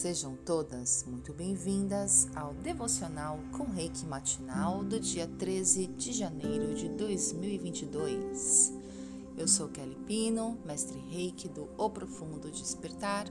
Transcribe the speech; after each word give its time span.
Sejam 0.00 0.34
todas 0.34 1.04
muito 1.06 1.30
bem-vindas 1.34 2.26
ao 2.34 2.54
devocional 2.54 3.38
com 3.52 3.64
Reiki 3.64 4.06
matinal 4.06 4.82
do 4.82 4.98
dia 4.98 5.28
13 5.38 5.88
de 5.88 6.14
janeiro 6.14 6.74
de 6.74 6.88
2022. 6.88 8.72
Eu 9.36 9.46
sou 9.46 9.68
Kelly 9.68 9.98
Pino, 10.06 10.58
mestre 10.64 10.98
Reiki 10.98 11.50
do 11.50 11.68
O 11.76 11.90
Profundo 11.90 12.50
Despertar, 12.50 13.26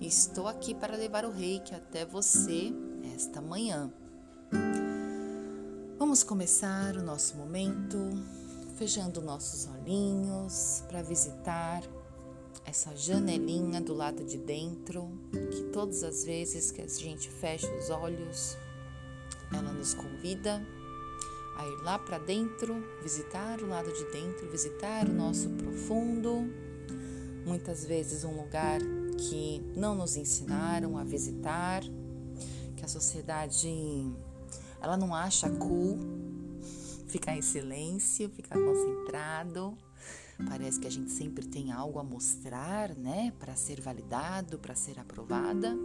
e 0.00 0.08
estou 0.08 0.48
aqui 0.48 0.74
para 0.74 0.96
levar 0.96 1.24
o 1.24 1.30
Reiki 1.30 1.72
até 1.72 2.04
você 2.04 2.72
esta 3.14 3.40
manhã. 3.40 3.88
Vamos 6.00 6.24
começar 6.24 6.96
o 6.96 7.02
nosso 7.04 7.36
momento 7.36 7.96
fechando 8.76 9.22
nossos 9.22 9.68
olhinhos 9.68 10.82
para 10.88 11.00
visitar 11.00 11.80
essa 12.68 12.94
janelinha 12.94 13.80
do 13.80 13.94
lado 13.94 14.22
de 14.24 14.36
dentro, 14.36 15.10
que 15.50 15.62
todas 15.72 16.02
as 16.02 16.22
vezes 16.22 16.70
que 16.70 16.82
a 16.82 16.86
gente 16.86 17.30
fecha 17.30 17.66
os 17.74 17.88
olhos, 17.88 18.58
ela 19.50 19.72
nos 19.72 19.94
convida 19.94 20.62
a 21.56 21.66
ir 21.66 21.82
lá 21.82 21.98
para 21.98 22.18
dentro, 22.18 22.76
visitar 23.02 23.62
o 23.62 23.66
lado 23.66 23.90
de 23.90 24.04
dentro, 24.12 24.50
visitar 24.50 25.08
o 25.08 25.12
nosso 25.12 25.48
profundo. 25.48 26.46
Muitas 27.46 27.86
vezes 27.86 28.22
um 28.22 28.36
lugar 28.36 28.80
que 29.16 29.62
não 29.74 29.94
nos 29.94 30.16
ensinaram 30.16 30.98
a 30.98 31.04
visitar, 31.04 31.82
que 32.76 32.84
a 32.84 32.88
sociedade 32.88 33.66
ela 34.78 34.98
não 34.98 35.14
acha 35.14 35.48
cool 35.48 35.98
ficar 37.08 37.34
em 37.34 37.42
silêncio, 37.42 38.28
ficar 38.28 38.58
concentrado. 38.58 39.74
Parece 40.46 40.78
que 40.78 40.86
a 40.86 40.90
gente 40.90 41.10
sempre 41.10 41.46
tem 41.46 41.72
algo 41.72 41.98
a 41.98 42.04
mostrar, 42.04 42.94
né, 42.94 43.32
para 43.38 43.56
ser 43.56 43.80
validado, 43.80 44.58
para 44.58 44.74
ser 44.74 44.98
aprovada. 44.98 45.76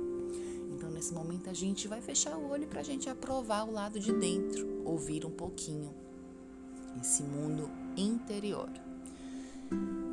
Então, 0.72 0.92
nesse 0.92 1.14
momento, 1.14 1.50
a 1.50 1.54
gente 1.54 1.88
vai 1.88 2.02
fechar 2.02 2.38
o 2.38 2.50
olho 2.50 2.68
para 2.68 2.82
a 2.82 2.84
gente 2.84 3.10
aprovar 3.10 3.68
o 3.68 3.72
lado 3.72 4.00
de 4.00 4.12
dentro, 4.14 4.84
ouvir 4.86 5.26
um 5.26 5.32
pouquinho 5.32 5.94
esse 7.02 7.23
mundo 7.23 7.70
interior. 7.98 8.70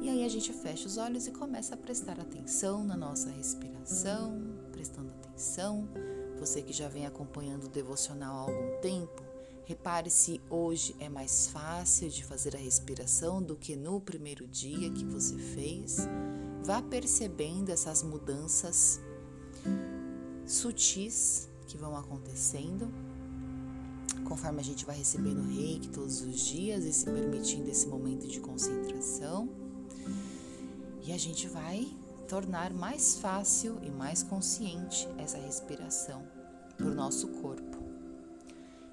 E 0.00 0.08
aí 0.08 0.24
a 0.24 0.28
gente 0.28 0.52
fecha 0.52 0.86
os 0.86 0.96
olhos 0.96 1.26
e 1.26 1.30
começa 1.30 1.74
a 1.74 1.78
prestar 1.78 2.18
atenção 2.18 2.84
na 2.84 2.96
nossa 2.96 3.30
respiração, 3.30 4.40
prestando 4.72 5.10
atenção. 5.10 5.86
Você 6.38 6.62
que 6.62 6.72
já 6.72 6.88
vem 6.88 7.06
acompanhando 7.06 7.64
o 7.64 7.68
devocional 7.68 8.34
há 8.34 8.40
algum 8.50 8.80
tempo, 8.80 9.22
Repare 9.70 10.10
se 10.10 10.40
hoje 10.50 10.96
é 10.98 11.08
mais 11.08 11.46
fácil 11.46 12.08
de 12.08 12.24
fazer 12.24 12.56
a 12.56 12.58
respiração 12.58 13.40
do 13.40 13.54
que 13.54 13.76
no 13.76 14.00
primeiro 14.00 14.44
dia 14.48 14.90
que 14.90 15.04
você 15.04 15.38
fez. 15.38 16.08
Vá 16.64 16.82
percebendo 16.82 17.70
essas 17.70 18.02
mudanças 18.02 19.00
sutis 20.44 21.48
que 21.68 21.78
vão 21.78 21.96
acontecendo 21.96 22.92
conforme 24.24 24.58
a 24.58 24.64
gente 24.64 24.84
vai 24.84 24.96
recebendo 24.96 25.40
reiki 25.40 25.88
todos 25.90 26.20
os 26.20 26.40
dias 26.40 26.84
e 26.84 26.92
se 26.92 27.04
permitindo 27.04 27.70
esse 27.70 27.86
momento 27.86 28.26
de 28.26 28.40
concentração. 28.40 29.48
E 31.00 31.12
a 31.12 31.16
gente 31.16 31.46
vai 31.46 31.86
tornar 32.26 32.72
mais 32.72 33.18
fácil 33.18 33.78
e 33.84 33.90
mais 33.92 34.24
consciente 34.24 35.08
essa 35.16 35.38
respiração 35.38 36.26
para 36.76 36.88
o 36.88 36.92
nosso 36.92 37.28
corpo. 37.40 37.79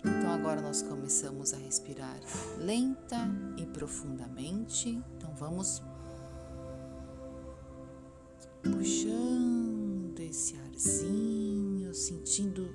Então 0.08 0.31
agora 0.31 0.61
nós 0.61 0.81
começamos 0.81 1.53
a 1.53 1.58
respirar 1.58 2.17
lenta 2.58 3.17
e 3.58 3.66
profundamente. 3.66 4.89
Então 5.17 5.33
vamos 5.36 5.83
puxando 8.64 10.19
esse 10.19 10.55
arzinho, 10.58 11.94
sentindo 11.94 12.69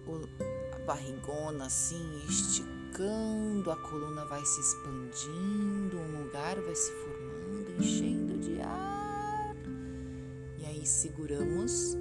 a 0.74 0.78
barrigona 0.84 1.66
assim, 1.66 2.22
esticando, 2.28 3.70
a 3.70 3.76
coluna 3.76 4.24
vai 4.26 4.44
se 4.44 4.60
expandindo, 4.60 5.98
um 5.98 6.24
lugar 6.24 6.60
vai 6.60 6.74
se 6.74 6.92
formando, 6.92 7.76
enchendo 7.78 8.38
de 8.38 8.60
ar. 8.60 9.56
E 10.58 10.66
aí 10.66 10.86
seguramos 10.86 11.96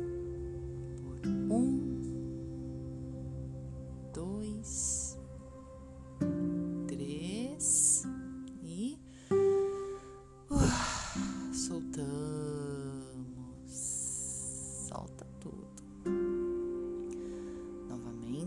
por 0.98 1.28
um, 1.28 1.81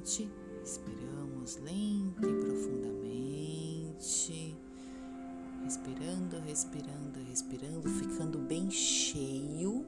Respiramos 0.04 1.56
lenta 1.62 2.26
e 2.26 2.34
profundamente. 2.34 4.54
Respirando, 5.64 6.38
respirando, 6.40 7.20
respirando, 7.26 7.88
ficando 7.88 8.38
bem 8.38 8.70
cheio, 8.70 9.86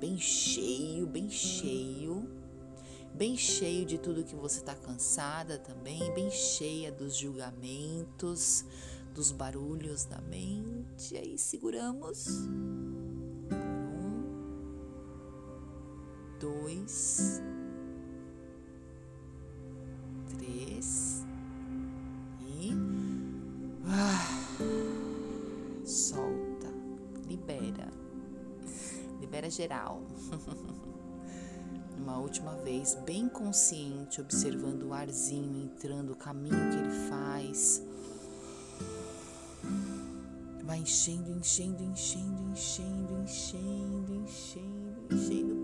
bem 0.00 0.18
cheio, 0.18 1.06
bem 1.06 1.30
cheio, 1.30 2.28
bem 3.14 3.36
cheio 3.36 3.86
de 3.86 3.98
tudo 3.98 4.24
que 4.24 4.34
você 4.34 4.58
está 4.58 4.74
cansada 4.74 5.58
também, 5.58 6.12
bem 6.12 6.28
cheia 6.32 6.90
dos 6.90 7.14
julgamentos, 7.14 8.64
dos 9.14 9.30
barulhos 9.30 10.06
da 10.06 10.20
mente. 10.22 11.16
Aí 11.16 11.38
seguramos. 11.38 12.26
Um, 13.52 14.24
dois, 16.40 17.40
e 22.40 22.72
ah, 23.86 24.56
solta, 25.84 26.68
libera, 27.26 27.88
libera 29.20 29.50
geral. 29.50 30.02
Uma 31.98 32.18
última 32.18 32.56
vez, 32.56 32.94
bem 33.04 33.28
consciente, 33.28 34.22
observando 34.22 34.84
o 34.84 34.94
arzinho 34.94 35.64
entrando, 35.64 36.12
o 36.12 36.16
caminho 36.16 36.70
que 36.70 36.76
ele 36.76 37.08
faz. 37.10 37.82
Vai 40.64 40.78
enchendo, 40.78 41.30
enchendo, 41.30 41.82
enchendo, 41.82 42.42
enchendo, 42.52 43.22
enchendo, 43.22 44.14
enchendo, 44.14 45.14
enchendo 45.14 45.59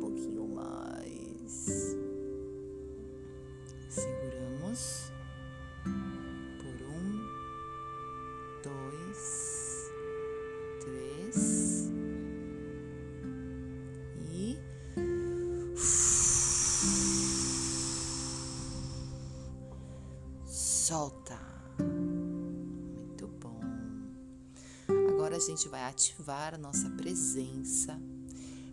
solta. 20.87 21.37
Muito 21.81 23.27
bom. 23.41 23.59
Agora 25.09 25.35
a 25.35 25.41
gente 25.41 25.69
vai 25.69 25.83
ativar 25.83 26.55
a 26.55 26.59
nossa 26.59 26.89
presença 26.91 28.01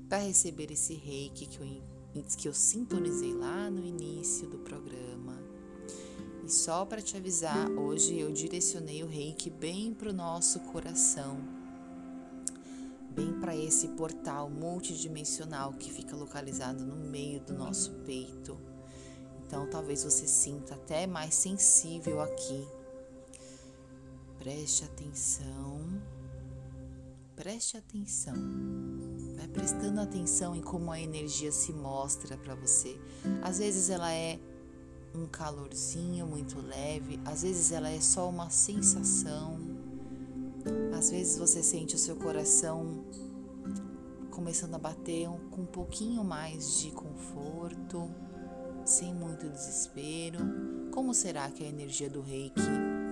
para 0.07 0.19
receber 0.19 0.71
esse 0.71 0.93
reiki 0.93 1.47
que 1.47 1.59
eu 1.59 1.93
que 2.37 2.47
eu 2.47 2.53
sintonizei 2.53 3.33
lá 3.33 3.71
no 3.71 3.83
início 3.83 4.47
do 4.47 4.59
programa. 4.59 5.41
E 6.45 6.51
só 6.51 6.85
para 6.85 7.01
te 7.01 7.17
avisar, 7.17 7.71
hoje 7.71 8.19
eu 8.19 8.31
direcionei 8.31 9.01
o 9.01 9.07
reiki 9.07 9.49
bem 9.49 9.91
para 9.91 10.11
o 10.11 10.13
nosso 10.13 10.59
coração, 10.59 11.39
bem 13.09 13.33
para 13.39 13.57
esse 13.57 13.87
portal 13.87 14.51
multidimensional 14.51 15.73
que 15.73 15.91
fica 15.91 16.15
localizado 16.15 16.85
no 16.85 16.95
meio 16.95 17.39
do 17.39 17.55
nosso 17.55 17.91
peito. 18.05 18.72
Então 19.53 19.67
talvez 19.67 20.03
você 20.03 20.25
sinta 20.25 20.73
até 20.73 21.05
mais 21.05 21.35
sensível 21.35 22.19
aqui. 22.19 22.67
Preste 24.39 24.83
atenção, 24.83 26.01
preste 27.35 27.77
atenção 27.77 28.33
Vai 29.37 29.47
prestando 29.49 30.01
atenção 30.01 30.55
em 30.55 30.61
como 30.61 30.91
a 30.91 30.99
energia 30.99 31.51
se 31.51 31.71
mostra 31.71 32.35
para 32.35 32.55
você. 32.55 32.99
Às 33.43 33.59
vezes 33.59 33.91
ela 33.91 34.11
é 34.11 34.39
um 35.13 35.27
calorzinho 35.27 36.25
muito 36.25 36.59
leve, 36.59 37.19
às 37.23 37.43
vezes 37.43 37.71
ela 37.71 37.91
é 37.91 38.01
só 38.01 38.27
uma 38.27 38.49
sensação. 38.49 39.59
Às 40.97 41.11
vezes 41.11 41.37
você 41.37 41.61
sente 41.61 41.93
o 41.93 41.99
seu 41.99 42.15
coração 42.15 43.05
começando 44.31 44.73
a 44.73 44.79
bater 44.79 45.27
com 45.51 45.61
um 45.61 45.67
pouquinho 45.67 46.23
mais 46.23 46.79
de 46.79 46.89
conforto, 46.89 48.09
sem 48.85 49.13
muito 49.13 49.49
desespero. 49.49 50.39
Como 50.91 51.13
será 51.13 51.49
que 51.49 51.63
a 51.63 51.67
energia 51.67 52.09
do 52.09 52.21
Reiki 52.21 52.61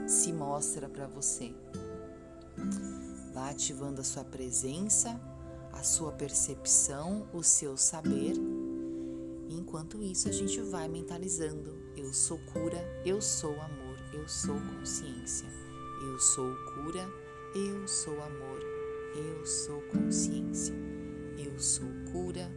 se 0.07 0.31
mostra 0.31 0.88
para 0.88 1.07
você? 1.07 1.53
Vá 3.33 3.50
ativando 3.50 4.01
a 4.01 4.03
sua 4.03 4.23
presença 4.23 5.19
a 5.73 5.83
sua 5.83 6.12
percepção, 6.12 7.27
o 7.33 7.44
seu 7.44 7.77
saber. 7.77 8.35
enquanto 9.50 10.01
isso, 10.03 10.27
a 10.27 10.31
gente 10.31 10.59
vai 10.62 10.88
mentalizando: 10.88 11.75
eu 11.95 12.13
sou 12.13 12.38
cura, 12.53 12.77
eu 13.06 13.21
sou 13.21 13.51
amor, 13.51 13.97
eu 14.13 14.27
sou 14.27 14.56
consciência. 14.56 15.47
Eu 16.03 16.19
sou 16.19 16.56
cura, 16.73 17.07
eu 17.56 17.88
sou 17.88 18.21
amor, 18.21 18.59
eu 19.15 19.45
sou 19.45 19.81
consciência. 19.83 20.75
Eu 21.38 21.57
sou 21.59 21.88
cura, 22.12 22.51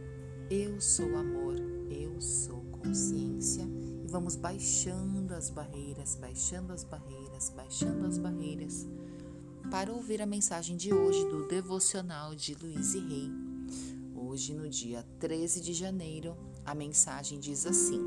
eu 0.49 0.79
sou 0.81 1.15
amor, 1.15 1.55
eu 1.89 2.19
sou 2.19 2.64
consciência. 2.85 3.67
E 4.03 4.07
vamos 4.07 4.35
baixando 4.35 5.33
as 5.33 5.49
barreiras, 5.49 6.15
baixando 6.15 6.71
as 6.71 6.83
barreiras, 6.83 7.51
baixando 7.55 8.05
as 8.05 8.17
barreiras 8.17 8.87
para 9.71 9.91
ouvir 9.91 10.21
a 10.21 10.25
mensagem 10.27 10.77
de 10.77 10.93
hoje 10.93 11.25
do 11.25 11.47
devocional 11.47 12.35
de 12.35 12.53
Luiz 12.53 12.93
e 12.93 12.99
Rei. 12.99 13.31
Hoje, 14.15 14.53
no 14.53 14.69
dia 14.69 15.03
13 15.19 15.59
de 15.59 15.73
janeiro, 15.73 16.37
a 16.63 16.75
mensagem 16.75 17.39
diz 17.39 17.65
assim: 17.65 17.99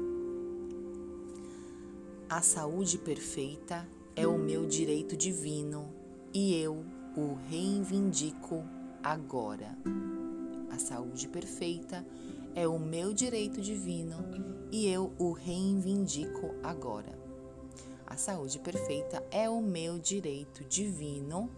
A 2.30 2.40
saúde 2.40 2.96
perfeita 2.98 3.86
é 4.14 4.26
o 4.26 4.38
meu 4.38 4.66
direito 4.66 5.16
divino 5.16 5.92
e 6.32 6.54
eu 6.54 6.84
o 7.16 7.34
reivindico 7.50 8.64
agora. 9.02 9.76
A 10.70 10.78
saúde 10.78 11.26
perfeita 11.26 11.96
é 11.96 12.37
o 12.66 12.78
meu 12.78 13.12
direito 13.12 13.60
divino 13.60 14.16
e 14.72 14.88
eu 14.88 15.12
o 15.18 15.32
reivindico 15.32 16.54
agora. 16.62 17.18
A 18.06 18.16
saúde 18.16 18.58
perfeita 18.58 19.22
é 19.30 19.48
o 19.48 19.60
meu 19.60 19.98
direito 19.98 20.64
divino 20.64 21.50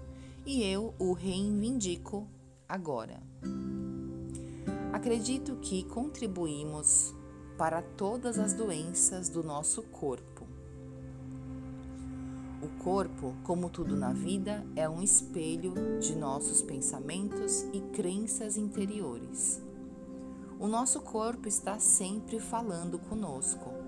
e 0.45 0.63
eu 0.65 0.95
o 0.99 1.13
reivindico 1.13 2.27
agora. 2.69 3.23
Acredito 4.93 5.57
que 5.57 5.85
contribuímos 5.85 7.15
para 7.57 7.83
todas 7.83 8.39
as 8.39 8.53
doenças 8.53 9.29
do 9.29 9.43
nosso 9.45 9.83
corpo. 9.85 10.47
O 12.63 12.69
corpo, 12.83 13.35
como 13.45 13.71
tudo 13.71 13.97
na 13.97 14.13
vida, 14.13 14.67
é 14.77 14.89
um 14.89 15.03
espelho 15.03 15.73
de 16.01 16.15
nossos 16.15 16.61
pensamentos 16.61 17.63
e 17.73 17.81
crenças 17.93 18.57
interiores. 18.57 19.63
O 20.61 20.69
nosso 20.69 21.01
corpo 21.01 21.49
está 21.49 21.81
sempre 21.81 22.39
falando 22.39 22.99
conosco 22.99 23.81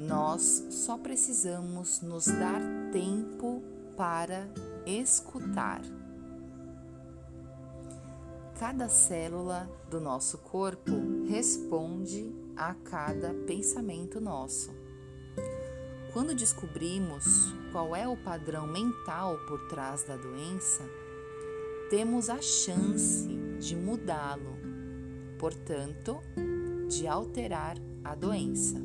nós 0.00 0.66
só 0.70 0.96
precisamos 0.96 2.00
nos 2.00 2.24
dar 2.24 2.62
tempo 2.90 3.62
para 3.98 4.48
escutar. 4.86 5.82
Cada 8.58 8.88
célula 8.88 9.70
do 9.90 10.00
nosso 10.00 10.38
corpo 10.38 10.90
responde 11.28 12.34
a 12.56 12.72
cada 12.74 13.34
pensamento 13.46 14.18
nosso. 14.22 14.70
Quando 16.14 16.34
descobrimos 16.34 17.52
qual 17.70 17.94
é 17.94 18.08
o 18.08 18.16
padrão 18.16 18.66
mental 18.66 19.36
por 19.46 19.68
trás 19.68 20.02
da 20.02 20.16
doença, 20.16 20.82
temos 21.90 22.30
a 22.30 22.40
chance 22.40 23.28
de 23.58 23.76
mudá-lo, 23.76 24.56
portanto, 25.40 26.20
de 26.86 27.08
alterar 27.08 27.78
a 28.04 28.14
doença. 28.14 28.76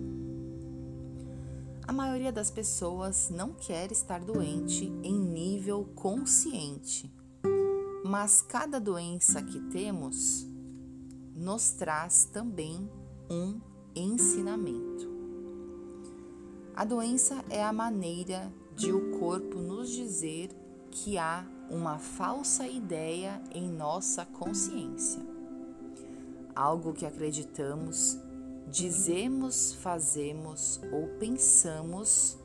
A 1.85 1.91
maioria 1.91 2.31
das 2.31 2.49
pessoas 2.49 3.29
não 3.29 3.51
quer 3.51 3.91
estar 3.91 4.21
doente 4.21 4.85
em 5.03 5.19
nível 5.19 5.85
consciente, 5.93 7.13
mas 8.05 8.41
cada 8.41 8.79
doença 8.79 9.43
que 9.43 9.59
temos 9.69 10.47
nos 11.35 11.71
traz 11.71 12.23
também 12.31 12.89
um 13.29 13.59
ensinamento. 13.93 15.13
A 16.73 16.85
doença 16.85 17.43
é 17.49 17.61
a 17.61 17.73
maneira 17.73 18.49
de 18.73 18.93
o 18.93 19.19
corpo 19.19 19.59
nos 19.59 19.89
dizer 19.89 20.51
que 20.89 21.17
há 21.17 21.45
uma 21.69 21.97
falsa 21.97 22.65
ideia 22.65 23.41
em 23.51 23.69
nossa 23.69 24.25
consciência, 24.25 25.21
algo 26.55 26.93
que 26.93 27.05
acreditamos 27.05 28.17
dizemos, 28.67 29.73
fazemos 29.75 30.81
ou 30.91 31.07
pensamos 31.19 32.37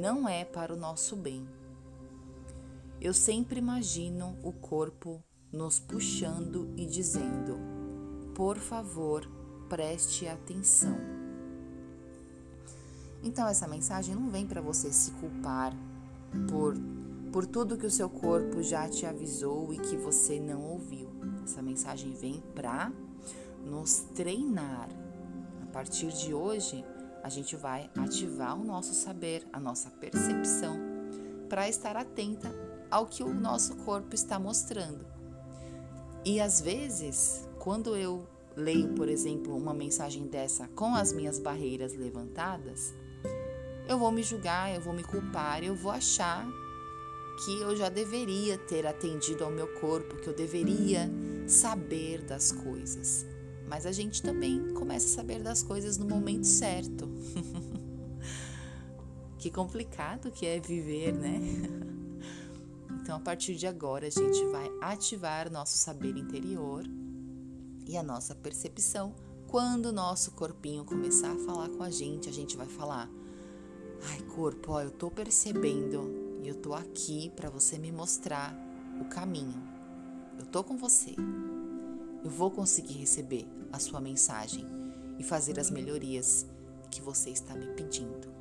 não 0.00 0.28
é 0.28 0.44
para 0.44 0.72
o 0.72 0.76
nosso 0.76 1.16
bem. 1.16 1.46
Eu 3.00 3.12
sempre 3.12 3.58
imagino 3.58 4.36
o 4.42 4.52
corpo 4.52 5.22
nos 5.52 5.78
puxando 5.78 6.72
e 6.76 6.86
dizendo: 6.86 7.58
por 8.34 8.56
favor, 8.56 9.28
preste 9.68 10.26
atenção. 10.26 10.96
Então, 13.22 13.46
essa 13.48 13.66
mensagem 13.66 14.14
não 14.14 14.30
vem 14.30 14.46
para 14.46 14.60
você 14.60 14.92
se 14.92 15.10
culpar 15.12 15.74
por, 16.50 16.74
por 17.32 17.46
tudo 17.46 17.76
que 17.76 17.86
o 17.86 17.90
seu 17.90 18.08
corpo 18.08 18.62
já 18.62 18.88
te 18.88 19.06
avisou 19.06 19.72
e 19.72 19.78
que 19.78 19.96
você 19.96 20.38
não 20.38 20.62
ouviu. 20.62 21.08
Essa 21.44 21.62
mensagem 21.62 22.12
vem 22.12 22.42
para 22.54 22.90
nos 23.64 23.98
treinar. 24.14 24.88
A 25.62 25.66
partir 25.66 26.08
de 26.08 26.32
hoje, 26.32 26.84
a 27.22 27.28
gente 27.28 27.54
vai 27.54 27.90
ativar 27.96 28.58
o 28.58 28.64
nosso 28.64 28.94
saber, 28.94 29.46
a 29.52 29.60
nossa 29.60 29.90
percepção, 29.90 30.78
para 31.48 31.68
estar 31.68 31.96
atenta 31.96 32.50
ao 32.90 33.06
que 33.06 33.22
o 33.22 33.32
nosso 33.32 33.76
corpo 33.76 34.14
está 34.14 34.38
mostrando. 34.38 35.06
E 36.24 36.40
às 36.40 36.60
vezes, 36.60 37.46
quando 37.58 37.94
eu 37.94 38.26
leio, 38.56 38.94
por 38.94 39.08
exemplo, 39.08 39.54
uma 39.56 39.74
mensagem 39.74 40.26
dessa 40.26 40.68
com 40.68 40.94
as 40.94 41.12
minhas 41.12 41.38
barreiras 41.38 41.94
levantadas, 41.94 42.94
eu 43.86 43.98
vou 43.98 44.10
me 44.10 44.22
julgar, 44.22 44.74
eu 44.74 44.80
vou 44.80 44.94
me 44.94 45.04
culpar, 45.04 45.62
eu 45.62 45.74
vou 45.74 45.92
achar 45.92 46.46
que 47.36 47.60
eu 47.60 47.74
já 47.76 47.88
deveria 47.88 48.56
ter 48.56 48.86
atendido 48.86 49.44
ao 49.44 49.50
meu 49.50 49.68
corpo, 49.74 50.16
que 50.16 50.28
eu 50.28 50.34
deveria 50.34 51.10
saber 51.46 52.22
das 52.22 52.52
coisas 52.52 53.26
mas 53.68 53.86
a 53.86 53.92
gente 53.92 54.22
também 54.22 54.72
começa 54.74 55.06
a 55.06 55.10
saber 55.10 55.42
das 55.42 55.62
coisas 55.62 55.96
no 55.96 56.04
momento 56.04 56.46
certo. 56.46 57.08
que 59.38 59.50
complicado 59.50 60.30
que 60.30 60.46
é 60.46 60.60
viver, 60.60 61.12
né? 61.12 61.40
Então, 63.00 63.16
a 63.16 63.20
partir 63.20 63.54
de 63.54 63.66
agora, 63.66 64.06
a 64.06 64.10
gente 64.10 64.42
vai 64.46 64.66
ativar 64.80 65.52
nosso 65.52 65.76
saber 65.76 66.16
interior 66.16 66.84
e 67.86 67.98
a 67.98 68.02
nossa 68.02 68.34
percepção. 68.34 69.14
Quando 69.46 69.86
o 69.86 69.92
nosso 69.92 70.30
corpinho 70.30 70.86
começar 70.86 71.32
a 71.32 71.38
falar 71.40 71.68
com 71.68 71.82
a 71.82 71.90
gente, 71.90 72.30
a 72.30 72.32
gente 72.32 72.56
vai 72.56 72.66
falar: 72.66 73.10
Ai, 74.10 74.22
corpo, 74.34 74.72
ó, 74.72 74.80
eu 74.80 74.90
tô 74.90 75.10
percebendo 75.10 76.23
e 76.44 76.48
eu 76.48 76.54
tô 76.54 76.74
aqui 76.74 77.32
para 77.34 77.50
você 77.50 77.78
me 77.78 77.90
mostrar 77.90 78.54
o 79.00 79.06
caminho. 79.06 79.60
Eu 80.38 80.46
tô 80.46 80.62
com 80.62 80.76
você 80.76 81.16
eu 82.24 82.30
vou 82.30 82.50
conseguir 82.50 82.94
receber 82.94 83.46
a 83.70 83.78
sua 83.78 84.00
mensagem 84.00 84.66
e 85.18 85.22
fazer 85.22 85.60
as 85.60 85.70
melhorias 85.70 86.46
que 86.90 87.02
você 87.02 87.28
está 87.28 87.54
me 87.54 87.66
pedindo. 87.74 88.32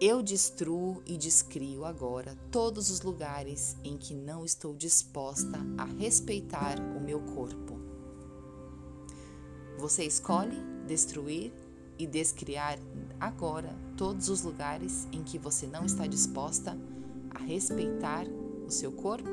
Eu 0.00 0.22
destruo 0.22 1.02
e 1.04 1.18
descrio 1.18 1.84
agora 1.84 2.34
todos 2.50 2.88
os 2.88 3.02
lugares 3.02 3.76
em 3.84 3.98
que 3.98 4.14
não 4.14 4.42
estou 4.42 4.74
disposta 4.74 5.58
a 5.76 5.84
respeitar 5.84 6.80
o 6.96 7.00
meu 7.00 7.20
corpo. 7.20 7.78
Você 9.76 10.04
escolhe 10.04 10.56
destruir 10.86 11.52
e 11.98 12.06
descriar 12.06 12.78
agora 13.18 13.74
todos 13.96 14.28
os 14.28 14.42
lugares 14.42 15.08
em 15.12 15.22
que 15.22 15.38
você 15.38 15.66
não 15.66 15.84
está 15.84 16.06
disposta 16.06 16.78
a 17.30 17.38
respeitar 17.38 18.26
o 18.66 18.70
seu 18.70 18.92
corpo? 18.92 19.28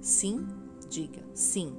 Sim 0.00 0.46
Diga 0.88 1.22
sim. 1.34 1.74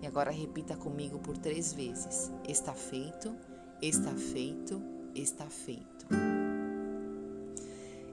E 0.00 0.06
agora 0.06 0.30
repita 0.30 0.76
comigo 0.76 1.18
por 1.18 1.36
três 1.36 1.72
vezes: 1.72 2.30
está 2.48 2.72
feito, 2.72 3.34
está 3.82 4.12
feito, 4.14 4.80
está 5.14 5.46
feito. 5.46 6.06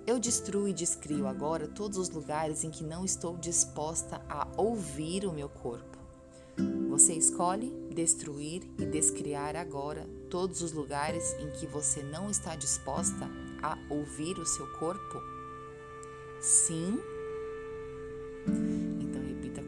Eu 0.05 0.19
destruo 0.19 0.67
e 0.67 0.73
descrio 0.73 1.25
agora 1.25 1.67
todos 1.67 1.97
os 1.97 2.09
lugares 2.09 2.63
em 2.63 2.69
que 2.69 2.83
não 2.83 3.03
estou 3.03 3.37
disposta 3.37 4.21
a 4.29 4.47
ouvir 4.55 5.25
o 5.25 5.33
meu 5.33 5.49
corpo. 5.49 5.97
Você 6.89 7.13
escolhe 7.13 7.73
destruir 7.93 8.63
e 8.77 8.85
descriar 8.85 9.55
agora 9.55 10.07
todos 10.29 10.61
os 10.61 10.71
lugares 10.71 11.33
em 11.39 11.49
que 11.51 11.65
você 11.65 12.03
não 12.03 12.29
está 12.29 12.55
disposta 12.55 13.29
a 13.61 13.77
ouvir 13.89 14.37
o 14.37 14.45
seu 14.45 14.67
corpo? 14.73 15.21
Sim 16.41 16.99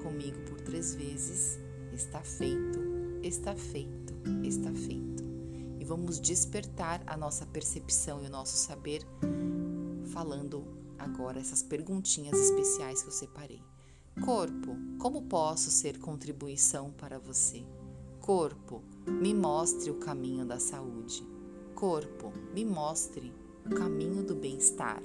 comigo 0.07 0.39
por 0.49 0.59
três 0.61 0.95
vezes: 0.95 1.59
está 1.93 2.21
feito, 2.21 2.79
está 3.21 3.55
feito, 3.55 4.13
está 4.43 4.71
feito. 4.71 5.23
E 5.79 5.85
vamos 5.85 6.19
despertar 6.19 7.03
a 7.05 7.15
nossa 7.15 7.45
percepção 7.45 8.23
e 8.23 8.27
o 8.27 8.29
nosso 8.29 8.57
saber 8.57 9.01
falando 10.11 10.65
agora 10.97 11.39
essas 11.39 11.61
perguntinhas 11.61 12.37
especiais 12.37 13.01
que 13.01 13.09
eu 13.09 13.11
separei. 13.11 13.61
Corpo, 14.25 14.75
como 14.97 15.23
posso 15.23 15.69
ser 15.69 15.99
contribuição 15.99 16.91
para 16.91 17.19
você? 17.19 17.63
Corpo, 18.27 18.83
me 19.07 19.33
mostre 19.33 19.89
o 19.89 19.99
caminho 19.99 20.45
da 20.45 20.59
saúde. 20.59 21.25
Corpo, 21.73 22.33
me 22.53 22.65
mostre 22.65 23.33
o 23.65 23.69
caminho 23.73 24.21
do 24.21 24.35
bem-estar. 24.35 25.01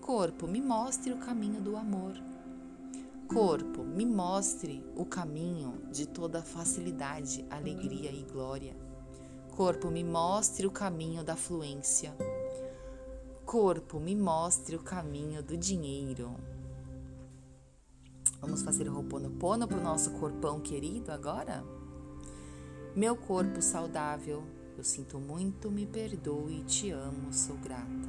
Corpo, 0.00 0.48
me 0.48 0.58
mostre 0.58 1.12
o 1.12 1.18
caminho 1.18 1.60
do 1.60 1.76
amor. 1.76 2.14
Corpo, 3.28 3.84
me 3.84 4.06
mostre 4.06 4.82
o 4.96 5.04
caminho 5.04 5.82
de 5.92 6.06
toda 6.06 6.40
facilidade, 6.40 7.44
alegria 7.50 8.10
e 8.10 8.22
glória. 8.22 8.74
Corpo, 9.54 9.90
me 9.90 10.02
mostre 10.02 10.66
o 10.66 10.70
caminho 10.70 11.22
da 11.22 11.36
fluência. 11.36 12.16
Corpo, 13.44 14.00
me 14.00 14.16
mostre 14.16 14.76
o 14.76 14.82
caminho 14.82 15.42
do 15.42 15.58
dinheiro. 15.58 16.34
Vamos 18.40 18.62
fazer 18.62 18.88
o 18.88 18.94
Ho'oponopono 18.94 19.68
para 19.68 19.76
o 19.76 19.84
nosso 19.84 20.10
corpão 20.12 20.58
querido 20.58 21.12
agora? 21.12 21.83
Meu 22.96 23.16
corpo 23.16 23.60
saudável, 23.60 24.44
eu 24.78 24.84
sinto 24.84 25.18
muito, 25.18 25.68
me 25.68 25.84
perdoe, 25.84 26.62
te 26.62 26.92
amo, 26.92 27.32
sou 27.32 27.56
grata. 27.56 28.08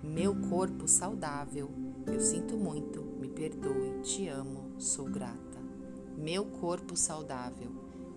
Meu 0.00 0.32
corpo 0.48 0.86
saudável, 0.86 1.68
eu 2.06 2.20
sinto 2.20 2.56
muito, 2.56 3.02
me 3.02 3.28
perdoe, 3.28 4.00
te 4.00 4.28
amo, 4.28 4.80
sou 4.80 5.06
grata. 5.06 5.58
Meu 6.16 6.44
corpo 6.44 6.96
saudável, 6.96 7.72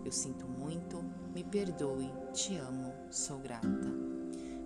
eu 0.06 0.12
sinto 0.12 0.46
muito, 0.46 1.04
me 1.34 1.44
perdoe, 1.44 2.08
te 2.32 2.56
amo, 2.56 2.94
sou 3.10 3.40
grata. 3.40 3.92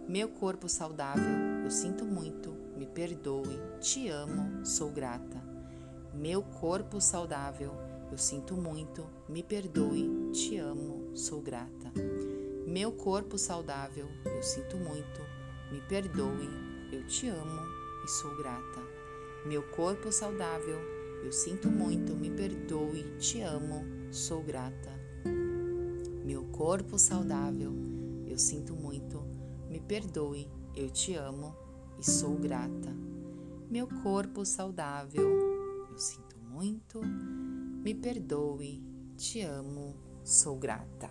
Meu 0.09 0.27
corpo 0.27 0.67
saudável, 0.67 1.63
eu 1.63 1.71
sinto 1.71 2.03
muito, 2.03 2.53
me 2.75 2.85
perdoe, 2.85 3.61
te 3.79 4.09
amo, 4.09 4.65
sou 4.65 4.91
grata. 4.91 5.41
Meu 6.13 6.43
corpo 6.43 6.99
saudável, 6.99 7.71
eu 8.11 8.17
sinto 8.17 8.57
muito, 8.57 9.05
me 9.29 9.41
perdoe, 9.41 10.31
te 10.33 10.57
sou 11.19 11.41
grata. 11.41 11.91
Meu 12.65 12.93
corpo 12.93 13.37
saudável, 13.37 14.07
eu 14.25 14.41
sinto 14.41 14.77
muito, 14.77 15.19
me 15.69 15.81
perdoe, 15.81 16.49
eu 16.93 17.05
te 17.05 17.27
amo 17.27 17.61
e 18.05 18.07
sou 18.07 18.37
grata. 18.37 18.81
Meu 19.45 19.61
corpo 19.63 20.13
saudável, 20.13 20.79
eu 21.21 21.31
sinto 21.33 21.69
muito, 21.69 22.15
me 22.15 22.31
perdoe, 22.31 23.03
te 23.19 23.41
amo, 23.41 23.85
sou 24.11 24.41
grata. 24.41 24.91
Meu 26.23 26.45
corpo 26.45 26.97
saudável, 26.97 27.73
eu 28.25 28.39
sinto 28.39 28.73
muito, 28.73 29.21
me 29.69 29.81
perdoe, 29.81 30.47
eu 30.73 30.89
te 30.89 31.15
amo 31.15 31.53
e 31.99 32.09
sou 32.09 32.35
grata. 32.37 32.95
Meu 33.69 33.87
corpo 34.03 34.45
saudável, 34.45 35.29
eu 35.91 35.97
sinto 35.97 36.37
muito, 36.49 37.01
me 37.03 37.93
perdoe, 37.93 38.81
te 39.17 39.41
amo, 39.41 40.08
sou 40.29 40.55
grata. 40.55 41.09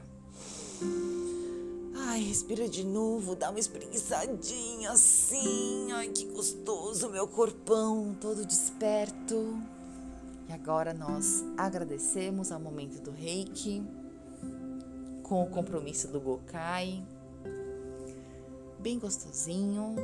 Ai, 1.97 2.21
respira 2.21 2.69
de 2.69 2.85
novo, 2.85 3.35
dá 3.35 3.51
uma 3.51 3.59
espreguiçadinha 3.59 4.93
assim. 4.93 5.91
Ai, 5.93 6.09
que 6.09 6.25
gostoso, 6.27 7.11
meu 7.11 7.27
corpão 7.27 8.17
todo 8.21 8.47
desperto. 8.47 9.61
E 10.49 10.53
agora 10.53 10.95
nós 10.95 11.45
agradecemos 11.57 12.53
ao 12.53 12.61
momento 12.61 13.03
do 13.03 13.11
reiki, 13.11 13.83
com 15.25 15.43
o 15.43 15.51
compromisso 15.51 16.07
do 16.09 16.21
Gokai. 16.21 17.05
Bem 18.79 18.99
gostosinho. 18.99 19.97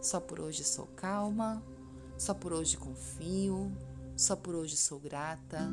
Só 0.00 0.20
por 0.20 0.40
hoje 0.40 0.62
sou 0.62 0.86
calma, 0.94 1.62
só 2.18 2.34
por 2.34 2.52
hoje 2.52 2.76
confio, 2.76 3.72
só 4.22 4.36
por 4.36 4.54
hoje 4.54 4.76
sou 4.76 5.00
grata, 5.00 5.68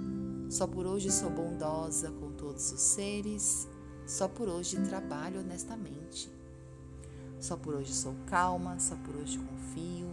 só 0.50 0.65
por 0.65 0.88
hoje 0.88 1.12
sou 1.12 1.29
bondosa 1.29 2.10
com 2.10 2.32
todos 2.32 2.72
os 2.72 2.82
seres, 2.82 3.68
só 4.08 4.27
por 4.27 4.50
hoje 4.50 4.82
trabalho 4.82 5.41
honestamente. 5.41 6.32
Só 7.39 7.56
por 7.56 7.75
hoje 7.75 7.94
sou 7.94 8.15
calma, 8.25 8.79
só 8.79 8.96
por 8.96 9.18
hoje 9.18 9.38
confio, 9.38 10.08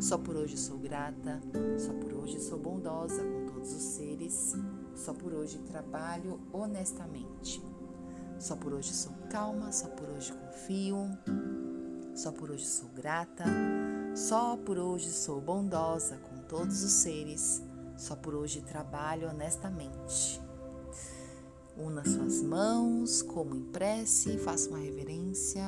só 0.00 0.18
por 0.18 0.34
hoje 0.34 0.58
sou 0.58 0.76
grata, 0.78 1.40
só 1.78 1.92
por 1.92 2.12
hoje 2.12 2.40
sou 2.40 2.58
bondosa 2.58 3.22
com 3.22 3.46
todos 3.54 3.72
os 3.72 3.82
seres, 3.82 4.56
só 4.96 5.14
por 5.14 5.32
hoje 5.32 5.56
trabalho 5.58 6.40
honestamente. 6.52 7.62
Só 8.36 8.56
por 8.56 8.72
hoje 8.72 8.92
sou 8.92 9.12
calma, 9.30 9.70
só 9.70 9.86
por 9.90 10.08
hoje 10.08 10.32
confio, 10.32 10.96
só 12.16 12.32
por 12.32 12.50
hoje 12.50 12.66
sou 12.66 12.88
grata, 12.88 13.44
só 14.16 14.56
por 14.56 14.76
hoje 14.76 15.08
sou 15.08 15.40
bondosa 15.40 16.16
com 16.16 16.36
todos 16.48 16.82
os 16.82 16.92
seres, 16.92 17.62
só 17.96 18.16
por 18.16 18.34
hoje 18.34 18.60
trabalho 18.62 19.28
honestamente. 19.28 20.40
Una 21.76 22.02
suas 22.04 22.42
mãos 22.42 23.20
como 23.22 23.54
em 23.54 23.62
prece, 23.64 24.38
faça 24.38 24.70
uma 24.70 24.78
reverência. 24.78 25.62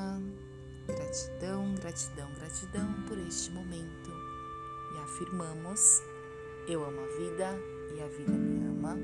Gratidão, 0.87 1.75
gratidão, 1.75 2.33
gratidão 2.33 3.03
por 3.07 3.17
este 3.19 3.51
momento. 3.51 4.11
E 4.95 5.03
afirmamos: 5.03 6.01
Eu 6.67 6.83
amo 6.83 6.99
a 6.99 7.07
vida 7.17 7.59
e 7.95 8.01
a 8.01 8.07
vida 8.07 8.31
me 8.31 8.65
ama. 8.65 8.97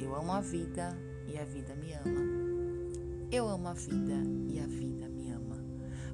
Eu 0.00 0.14
amo 0.16 0.32
a 0.32 0.40
vida 0.40 0.98
e 1.28 1.38
a 1.38 1.44
vida 1.44 1.76
me 1.76 1.92
ama. 1.92 2.26
Eu 3.30 3.48
amo 3.48 3.68
a 3.68 3.72
vida 3.72 4.16
e 4.48 4.58
a 4.58 4.66
vida 4.66 5.08
me 5.08 5.30
ama. 5.30 5.56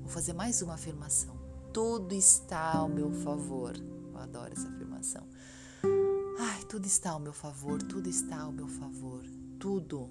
Vou 0.00 0.10
fazer 0.10 0.34
mais 0.34 0.60
uma 0.60 0.74
afirmação. 0.74 1.40
Tudo 1.72 2.14
está 2.14 2.76
ao 2.76 2.88
meu 2.88 3.10
favor. 3.10 3.72
Eu 4.12 4.18
adoro 4.18 4.52
essa 4.52 4.68
afirmação. 4.68 5.26
Tudo 6.72 6.86
está 6.86 7.10
ao 7.10 7.20
meu 7.20 7.34
favor, 7.34 7.82
tudo 7.82 8.08
está 8.08 8.40
ao 8.40 8.50
meu 8.50 8.66
favor. 8.66 9.22
Tudo, 9.58 10.08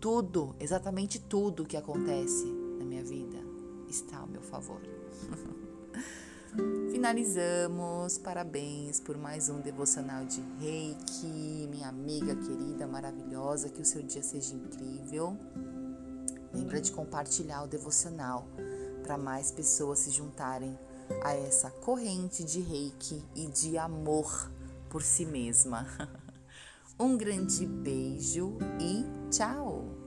tudo, 0.00 0.56
exatamente 0.58 1.18
tudo 1.18 1.66
que 1.66 1.76
acontece 1.76 2.46
na 2.78 2.84
minha 2.86 3.04
vida 3.04 3.36
está 3.90 4.16
ao 4.16 4.26
meu 4.26 4.40
favor. 4.40 4.80
Finalizamos. 6.90 8.16
Parabéns 8.16 9.00
por 9.00 9.18
mais 9.18 9.50
um 9.50 9.60
devocional 9.60 10.24
de 10.24 10.40
Reiki, 10.58 11.68
minha 11.70 11.90
amiga 11.90 12.34
querida, 12.36 12.86
maravilhosa. 12.86 13.68
Que 13.68 13.82
o 13.82 13.84
seu 13.84 14.02
dia 14.02 14.22
seja 14.22 14.54
incrível. 14.54 15.36
Lembra 16.54 16.80
de 16.80 16.90
compartilhar 16.90 17.64
o 17.64 17.66
devocional 17.66 18.48
para 19.02 19.18
mais 19.18 19.50
pessoas 19.50 19.98
se 19.98 20.10
juntarem 20.10 20.74
a 21.22 21.34
essa 21.34 21.70
corrente 21.70 22.42
de 22.42 22.60
Reiki 22.60 23.22
e 23.34 23.46
de 23.46 23.76
amor 23.76 24.56
por 24.88 25.02
si 25.02 25.24
mesma. 25.24 25.86
Um 27.00 27.16
grande 27.16 27.64
beijo 27.64 28.58
e 28.80 29.04
tchau! 29.30 29.97